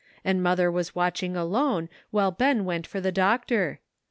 and 0.25 0.41
mother 0.41 0.71
was 0.71 0.95
watching 0.95 1.37
alone 1.37 1.87
while 2.09 2.31
Ben 2.31 2.65
went 2.65 2.87
for 2.87 2.99
the 2.99 3.11
doctor. 3.11 3.79